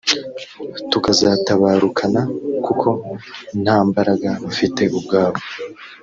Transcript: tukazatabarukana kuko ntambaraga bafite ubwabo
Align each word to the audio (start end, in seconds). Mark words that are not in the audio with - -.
tukazatabarukana 0.91 2.21
kuko 2.65 2.87
ntambaraga 3.61 4.31
bafite 4.43 4.81
ubwabo 4.97 5.41